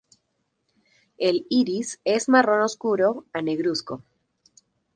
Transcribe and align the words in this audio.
El 1.19 1.45
iris 1.51 1.99
es 2.05 2.27
marrón 2.27 2.61
oscuro 2.61 3.25
a 3.33 3.43
negruzco. 3.43 4.01